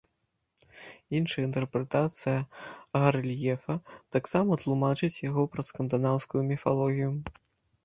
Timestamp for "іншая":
1.19-1.43